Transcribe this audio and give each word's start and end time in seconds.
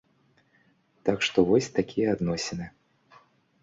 Так 1.11 1.17
што 1.29 1.39
вось 1.51 1.71
такія 1.79 2.07
адносіны. 2.19 2.65